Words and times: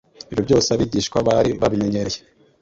ibyo 0.31 0.41
byose 0.47 0.67
abigishwa 0.71 1.17
bari 1.27 1.51
babimenyereye. 1.61 2.19